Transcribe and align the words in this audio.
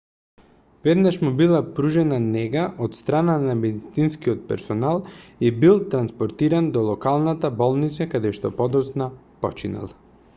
веднаш 0.85 1.17
му 1.25 1.31
била 1.41 1.57
пружена 1.79 2.15
нега 2.23 2.63
од 2.87 2.97
страна 2.99 3.35
на 3.43 3.55
медицинскиот 3.59 4.41
персонал 4.53 5.03
и 5.49 5.51
бил 5.65 5.77
транспортиран 5.93 6.71
до 6.79 6.83
локалната 6.89 7.53
болница 7.63 8.09
каде 8.15 8.33
што 8.39 8.53
подоцна 8.63 9.11
починал 9.45 9.95